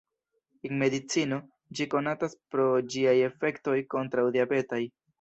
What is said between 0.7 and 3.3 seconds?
medicino, ĝi konatas pro ĝiaj